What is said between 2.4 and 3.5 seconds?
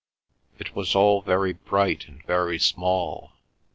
small.